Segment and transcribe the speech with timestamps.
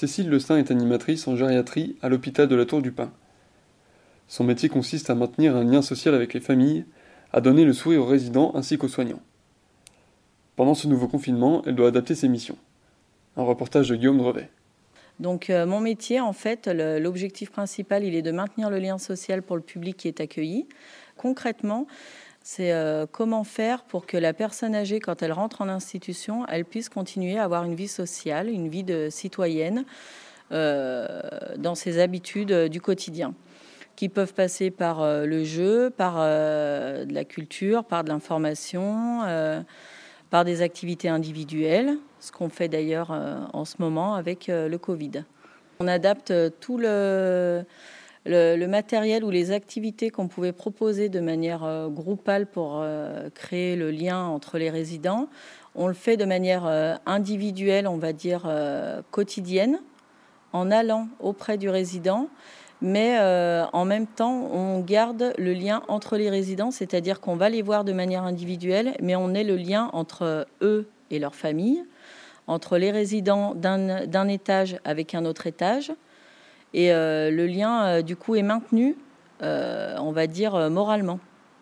[0.00, 3.12] Cécile Lestin est animatrice en gériatrie à l'hôpital de la Tour du Pin.
[4.28, 6.86] Son métier consiste à maintenir un lien social avec les familles,
[7.34, 9.20] à donner le sourire aux résidents ainsi qu'aux soignants.
[10.56, 12.56] Pendant ce nouveau confinement, elle doit adapter ses missions.
[13.36, 14.48] Un reportage de Guillaume Drevet.
[15.18, 19.42] Donc euh, mon métier, en fait, l'objectif principal, il est de maintenir le lien social
[19.42, 20.66] pour le public qui est accueilli.
[21.18, 21.86] Concrètement,
[22.42, 26.64] c'est euh, comment faire pour que la personne âgée, quand elle rentre en institution, elle
[26.64, 29.84] puisse continuer à avoir une vie sociale, une vie de citoyenne
[30.52, 31.20] euh,
[31.58, 33.34] dans ses habitudes euh, du quotidien,
[33.94, 39.20] qui peuvent passer par le jeu, par de la culture, par de l'information,
[40.30, 43.10] par des activités individuelles, ce qu'on fait d'ailleurs
[43.52, 45.24] en ce moment avec le Covid.
[45.80, 46.78] On adapte tout
[48.26, 53.76] le matériel ou les activités qu'on pouvait proposer de manière euh, groupale pour euh, créer
[53.76, 55.28] le lien entre les résidents,
[55.74, 58.48] on le fait de manière euh, individuelle, on va dire
[59.10, 59.80] quotidienne,
[60.52, 62.28] en allant auprès du résident,
[62.82, 63.18] mais
[63.72, 67.84] en même temps, on garde le lien entre les résidents, c'est-à-dire qu'on va les voir
[67.84, 71.84] de manière individuelle, mais on est le lien entre eux et leur famille,
[72.46, 75.92] entre les résidents d'un étage avec un autre étage,
[76.74, 78.96] et euh, le lien, euh, du coup, est maintenu,
[79.42, 81.18] euh, on va dire, moralement.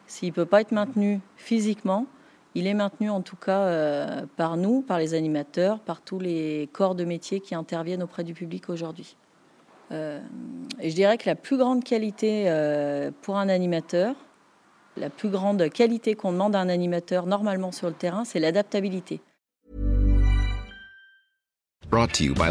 [0.06, 2.06] S'il ne peut pas être maintenu physiquement,
[2.54, 6.94] il est maintenu en tout cas par nous, par les animateurs, par tous les corps
[6.94, 9.16] de métier qui interviennent auprès du public aujourd'hui.
[9.92, 12.50] et je dirais que la plus grande qualité
[13.20, 14.16] pour un animateur,
[14.96, 19.20] la plus grande qualité qu'on demande à un animateur normalement sur le terrain, c'est l'adaptabilité.
[21.90, 22.50] Brought to you by.